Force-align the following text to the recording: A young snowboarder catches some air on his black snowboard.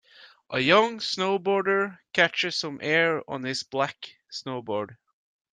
A 0.49 0.59
young 0.59 0.97
snowboarder 0.97 1.99
catches 2.11 2.55
some 2.55 2.79
air 2.81 3.21
on 3.29 3.43
his 3.43 3.61
black 3.61 4.15
snowboard. 4.31 4.95